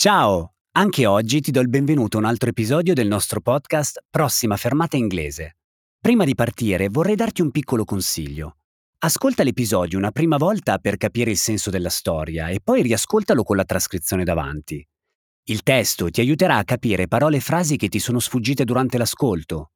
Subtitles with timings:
[0.00, 0.52] Ciao!
[0.76, 4.96] Anche oggi ti do il benvenuto a un altro episodio del nostro podcast Prossima fermata
[4.96, 5.56] inglese.
[5.98, 8.58] Prima di partire vorrei darti un piccolo consiglio.
[8.98, 13.56] Ascolta l'episodio una prima volta per capire il senso della storia e poi riascoltalo con
[13.56, 14.86] la trascrizione davanti.
[15.46, 19.72] Il testo ti aiuterà a capire parole e frasi che ti sono sfuggite durante l'ascolto.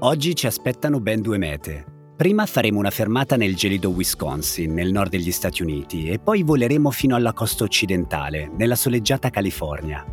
[0.00, 1.84] Oggi ci aspettano ben due mete.
[2.16, 6.92] Prima faremo una fermata nel gelido Wisconsin, nel nord degli Stati Uniti, e poi voleremo
[6.92, 10.06] fino alla costa occidentale, nella soleggiata California.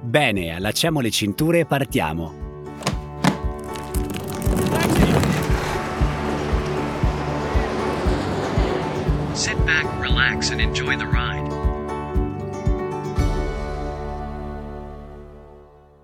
[0.00, 2.32] Bene, allacciamo le cinture e partiamo.
[9.34, 11.41] Sit back, relax, and enjoy the ride.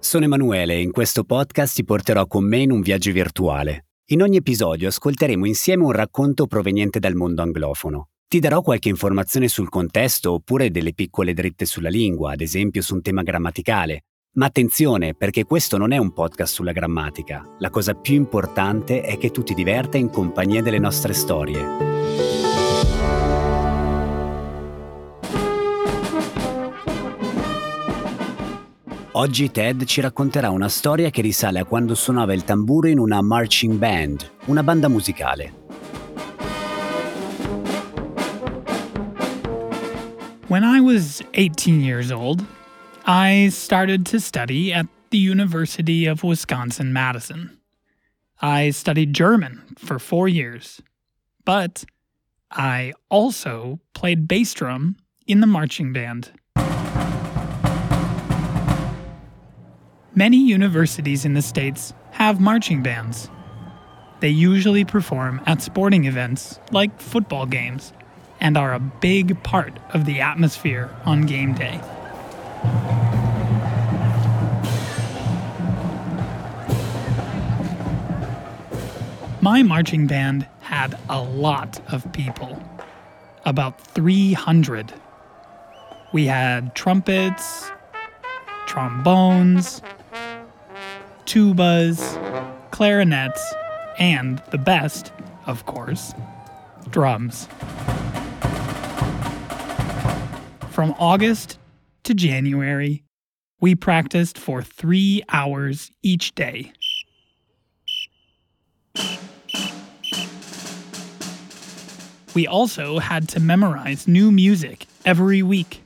[0.09, 3.89] Sono Emanuele e in questo podcast ti porterò con me in un viaggio virtuale.
[4.07, 8.09] In ogni episodio ascolteremo insieme un racconto proveniente dal mondo anglofono.
[8.27, 12.95] Ti darò qualche informazione sul contesto oppure delle piccole dritte sulla lingua, ad esempio su
[12.95, 14.05] un tema grammaticale.
[14.37, 17.45] Ma attenzione, perché questo non è un podcast sulla grammatica.
[17.59, 22.48] La cosa più importante è che tu ti diverta in compagnia delle nostre storie.
[29.19, 33.21] Oggi Ted ci racconterà una storia che risale a quando suonava il tamburo in una
[33.21, 35.53] marching band, una banda musicale.
[40.47, 42.45] When I was 18 years old,
[43.07, 47.59] I started to study at the University of Wisconsin Madison.
[48.41, 50.81] I studied German for four years,
[51.45, 51.85] but
[52.53, 54.95] I also played bass drum
[55.27, 56.31] in the marching band.
[60.19, 63.31] Many universities in the States have marching bands.
[64.19, 67.93] They usually perform at sporting events like football games
[68.41, 71.81] and are a big part of the atmosphere on game day.
[79.41, 82.61] My marching band had a lot of people,
[83.45, 84.93] about 300.
[86.13, 87.71] We had trumpets,
[88.67, 89.81] trombones,
[91.29, 92.01] tubas,
[92.71, 93.55] clarinets,
[93.99, 95.13] and the best,
[95.45, 96.15] of course,
[96.89, 97.47] drums.
[100.71, 101.59] From August
[102.05, 103.05] to January,
[103.61, 106.73] we practiced for three hours each day.
[112.35, 115.83] We also had to memorize new music every week.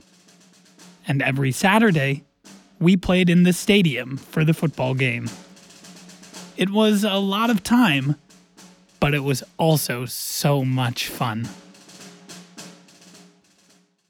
[1.05, 2.23] And every Saturday,
[2.83, 5.27] we played in the stadium for the football game.
[6.57, 8.17] It was a lot of time,
[8.99, 11.47] but it was also so much fun.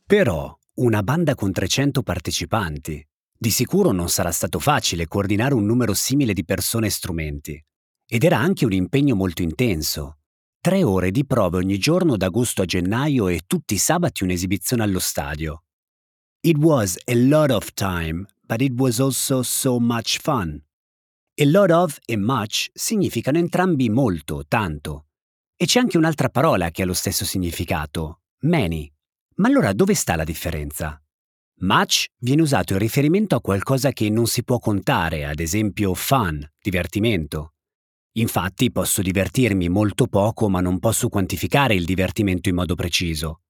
[0.06, 3.06] Però, una banda con 300 partecipanti.
[3.38, 7.63] Di sicuro non sarà stato facile coordinare un numero simile di persone e strumenti.
[8.05, 10.17] Ed era anche un impegno molto intenso.
[10.59, 14.81] Tre ore di prove ogni giorno da agosto a gennaio e tutti i sabati un'esibizione
[14.81, 15.63] allo stadio.
[16.41, 20.62] It was a lot of time, but it was also so much fun.
[21.36, 25.08] A lot of e much significano entrambi molto, tanto.
[25.56, 28.92] E c'è anche un'altra parola che ha lo stesso significato, many.
[29.36, 31.02] Ma allora dove sta la differenza?
[31.62, 36.46] Much viene usato in riferimento a qualcosa che non si può contare, ad esempio fun,
[36.62, 37.53] divertimento.
[38.16, 43.43] Infatti posso divertirmi molto poco ma non posso quantificare il divertimento in modo preciso.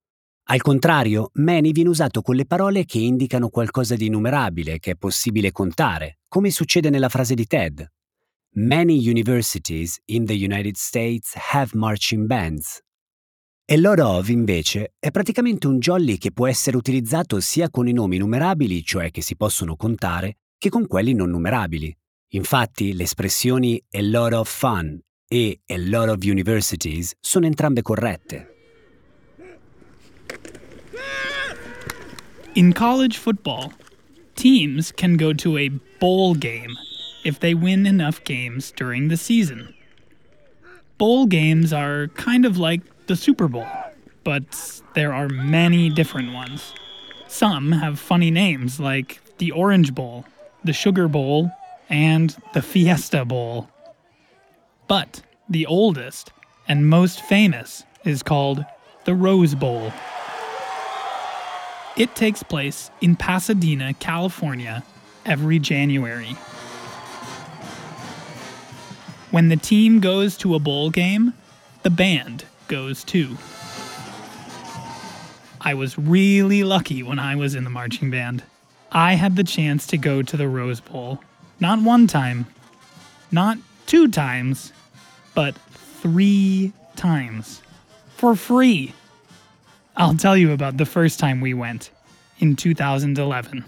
[0.47, 4.95] Al contrario, many viene usato con le parole che indicano qualcosa di innumerabile, che è
[4.95, 7.89] possibile contare, come succede nella frase di Ted.
[8.55, 12.81] Many universities in the United States have marching bands.
[13.65, 17.93] E lot of, invece, è praticamente un jolly che può essere utilizzato sia con i
[17.93, 21.95] nomi numerabili, cioè che si possono contare, che con quelli non numerabili.
[22.33, 28.52] Infatti, le espressioni a lot of fun e a lot of universities sono entrambe corrette.
[32.55, 33.73] In college football,
[34.35, 35.69] teams can go to a
[35.99, 36.77] bowl game
[37.23, 39.73] if they win enough games during the season.
[40.99, 43.65] Bowl games are kind of like the Super Bowl,
[44.23, 46.75] but there are many different ones.
[47.27, 50.25] Some have funny names like the Orange Bowl,
[50.63, 51.51] the Sugar Bowl,
[51.89, 53.67] and the Fiesta Bowl.
[54.87, 56.31] But the oldest
[56.67, 58.63] and most famous is called
[59.05, 59.91] the Rose Bowl.
[61.95, 64.83] It takes place in Pasadena, California,
[65.25, 66.35] every January.
[69.29, 71.33] When the team goes to a bowl game,
[71.83, 73.37] the band goes too.
[75.61, 78.43] I was really lucky when I was in the marching band.
[78.91, 81.23] I had the chance to go to the Rose Bowl.
[81.59, 82.47] Not one time,
[83.31, 84.73] not two times,
[85.33, 85.55] but
[86.01, 87.61] three times.
[88.17, 88.93] For free.
[89.95, 91.91] I'll tell you about the first time we went
[92.39, 93.63] in 2011.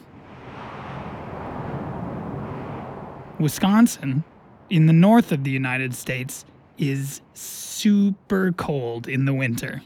[3.40, 4.24] Wisconsin,
[4.70, 6.44] in the north of the United States,
[6.80, 9.84] is super cold in the winter.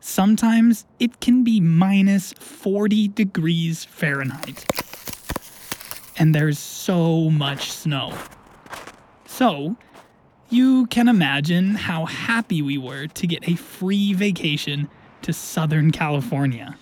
[0.00, 4.64] Sometimes it can be minus 40 degrees Fahrenheit.
[6.18, 8.14] And there's so much snow.
[9.26, 9.76] So,
[10.48, 14.88] you can imagine how happy we were to get a free vacation
[15.22, 16.76] to Southern California.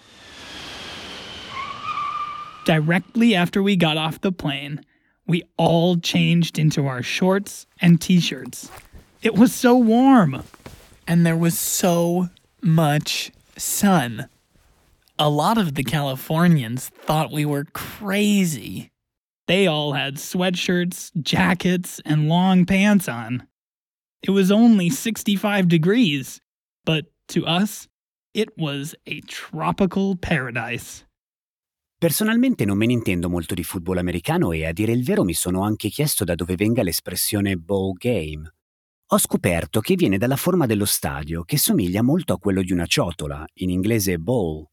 [2.65, 4.85] Directly after we got off the plane,
[5.27, 8.71] we all changed into our shorts and t shirts.
[9.23, 10.43] It was so warm,
[11.07, 12.29] and there was so
[12.63, 14.29] much sun.
[15.19, 18.91] A lot of the Californians thought we were crazy.
[19.47, 23.47] They all had sweatshirts, jackets, and long pants on.
[24.23, 26.41] It was only 65 degrees,
[26.85, 27.89] but to us,
[28.35, 31.07] it was a tropical paradise.
[31.97, 35.33] Personalmente non me ne intendo molto di football americano e a dire il vero mi
[35.33, 38.53] sono anche chiesto da dove venga l'espressione bowl game.
[39.09, 42.87] Ho scoperto che viene dalla forma dello stadio, che somiglia molto a quello di una
[42.87, 44.67] ciotola, in inglese bowl.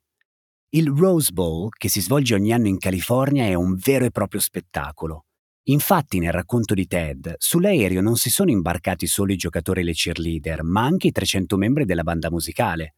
[0.69, 4.39] Il Rose Bowl, che si svolge ogni anno in California, è un vero e proprio
[4.39, 5.25] spettacolo.
[5.65, 9.93] Infatti, nel racconto di Ted, sull'aereo non si sono imbarcati solo i giocatori e le
[9.93, 12.95] cheerleader, ma anche i 300 membri della banda musicale.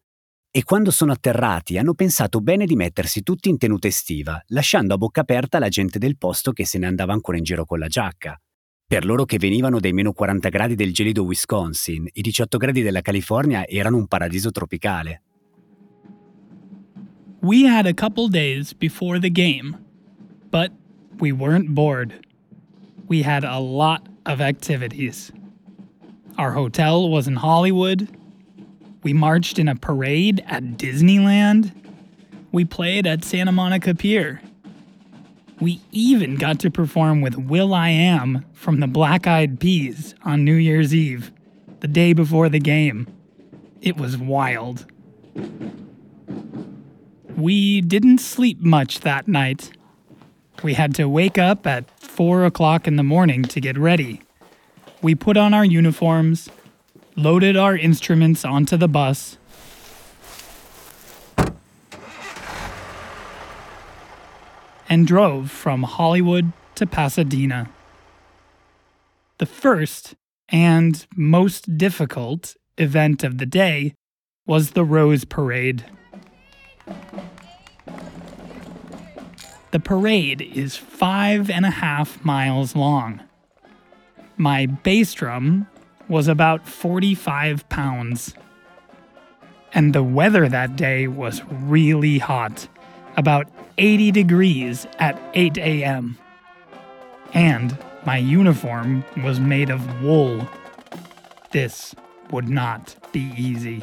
[0.56, 4.98] E quando sono atterrati hanno pensato bene di mettersi tutti in tenuta estiva, lasciando a
[4.98, 7.88] bocca aperta la gente del posto che se ne andava ancora in giro con la
[7.88, 8.40] giacca.
[8.86, 13.02] Per loro che venivano dai meno 40 gradi del gelido Wisconsin, i 18 gradi della
[13.02, 15.24] California erano un paradiso tropicale.
[17.42, 19.76] We had a couple days before the game,
[20.52, 20.72] but
[21.20, 22.14] we weren't bored.
[23.08, 25.32] We had a lot of activities.
[26.38, 28.08] Our hotel was in Hollywood.
[29.04, 31.74] We marched in a parade at Disneyland.
[32.52, 34.42] We played at Santa Monica Pier.
[35.60, 40.96] We even got to perform with will.i.am from the Black Eyed Peas on New Year's
[40.96, 41.32] Eve,
[41.82, 43.08] the day before the game.
[43.82, 44.86] It was wild.
[47.36, 49.72] We didn't sleep much that night.
[50.64, 54.22] We had to wake up at 4 o'clock in the morning to get ready.
[55.02, 56.50] We put on our uniforms,
[57.16, 59.38] loaded our instruments onto the bus,
[64.90, 67.70] and drove from Hollywood to Pasadena.
[69.40, 70.16] The first
[70.50, 73.96] and most difficult event of the day
[74.46, 75.86] was the Rose Parade.
[79.72, 83.22] The parade is five and a half miles long.
[84.38, 85.68] My bass drum
[86.14, 88.36] was about 45 pounds.
[89.74, 92.68] And the weather that day was really hot,
[93.18, 93.48] about
[93.80, 96.20] 80 degrees at 8 a.m.
[97.34, 100.48] And my uniform was made of wool.
[101.50, 101.96] This
[102.30, 103.82] would not be easy.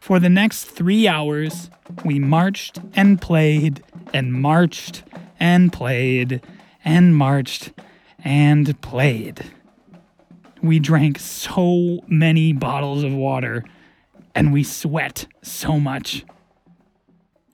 [0.00, 1.70] For the next three hours,
[2.04, 5.02] we marched and played and marched
[5.40, 6.42] and played
[6.84, 7.72] and marched
[8.24, 9.44] and played.
[10.62, 13.64] We drank so many bottles of water
[14.34, 16.24] and we sweat so much.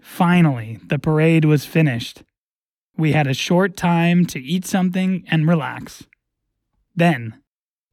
[0.00, 2.22] Finally, the parade was finished.
[2.96, 6.04] We had a short time to eat something and relax.
[6.94, 7.40] Then,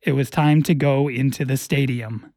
[0.02, 2.32] it was time to go into the stadium.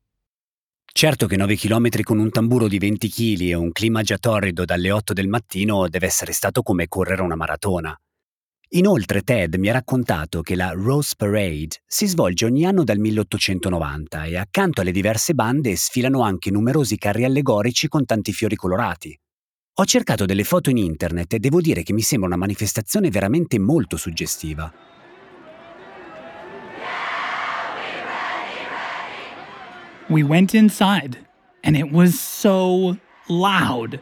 [0.97, 4.65] Certo che 9 km con un tamburo di 20 kg e un clima già torrido
[4.65, 7.99] dalle 8 del mattino deve essere stato come correre una maratona.
[8.77, 14.25] Inoltre Ted mi ha raccontato che la Rose Parade si svolge ogni anno dal 1890
[14.25, 19.17] e accanto alle diverse bande sfilano anche numerosi carri allegorici con tanti fiori colorati.
[19.75, 23.61] Ho cercato delle foto in internet e devo dire che mi sembra una manifestazione veramente
[23.61, 24.73] molto suggestiva.
[30.09, 31.17] We went inside,
[31.63, 32.97] and it was so
[33.29, 34.01] loud.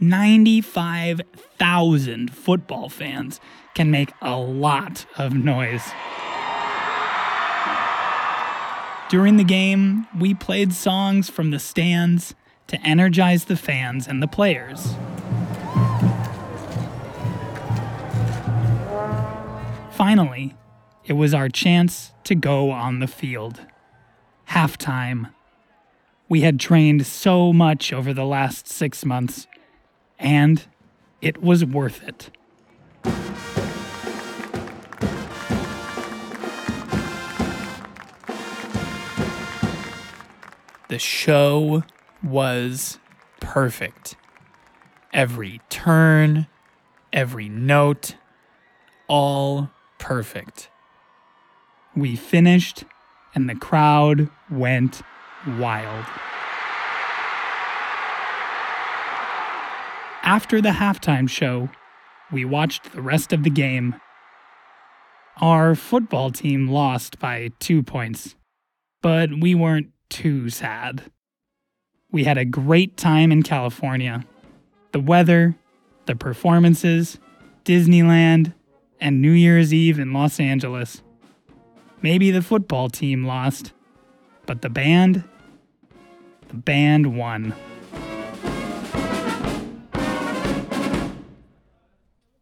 [0.00, 3.40] 95,000 football fans
[3.74, 5.92] can make a lot of noise.
[9.08, 12.34] During the game, we played songs from the stands
[12.66, 14.94] to energize the fans and the players.
[19.92, 20.54] Finally,
[21.04, 23.60] it was our chance to go on the field.
[24.50, 25.30] Halftime.
[26.28, 29.46] We had trained so much over the last six months,
[30.18, 30.66] and
[31.20, 32.30] it was worth it.
[40.88, 41.82] The show
[42.22, 42.98] was
[43.40, 44.16] perfect.
[45.12, 46.46] Every turn,
[47.12, 48.14] every note,
[49.08, 50.70] all perfect.
[51.96, 52.84] We finished,
[53.34, 55.02] and the crowd went
[55.58, 56.04] wild.
[60.26, 61.68] After the halftime show,
[62.32, 63.94] we watched the rest of the game.
[65.40, 68.34] Our football team lost by two points,
[69.02, 71.12] but we weren't too sad.
[72.10, 74.24] We had a great time in California.
[74.90, 75.54] The weather,
[76.06, 77.20] the performances,
[77.64, 78.52] Disneyland,
[79.00, 81.02] and New Year's Eve in Los Angeles.
[82.02, 83.72] Maybe the football team lost,
[84.44, 85.22] but the band,
[86.48, 87.54] the band won.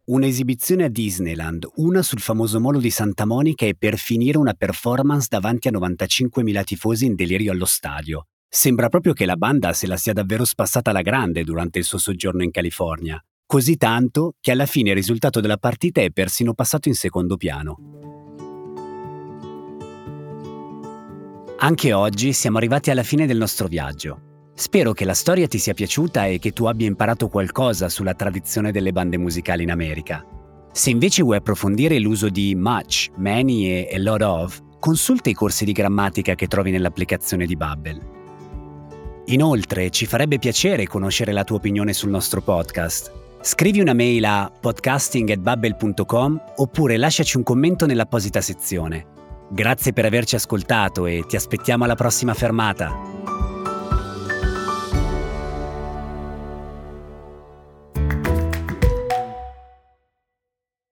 [0.06, 5.28] Un'esibizione a Disneyland, una sul famoso molo di Santa Monica e per finire una performance
[5.30, 8.26] davanti a 95.000 tifosi in delirio allo stadio.
[8.46, 11.96] Sembra proprio che la banda se la sia davvero spassata alla grande durante il suo
[11.96, 13.18] soggiorno in California.
[13.46, 17.78] Così tanto che alla fine il risultato della partita è persino passato in secondo piano.
[21.60, 24.33] Anche oggi siamo arrivati alla fine del nostro viaggio.
[24.56, 28.70] Spero che la storia ti sia piaciuta e che tu abbia imparato qualcosa sulla tradizione
[28.70, 30.24] delle bande musicali in America.
[30.70, 35.64] Se invece vuoi approfondire l'uso di much, many e a lot of, consulta i corsi
[35.64, 38.00] di grammatica che trovi nell'applicazione di Babbel.
[39.26, 43.12] Inoltre, ci farebbe piacere conoscere la tua opinione sul nostro podcast.
[43.40, 49.06] Scrivi una mail a podcasting.babbel.com oppure lasciaci un commento nell'apposita sezione.
[49.50, 53.13] Grazie per averci ascoltato e ti aspettiamo alla prossima fermata.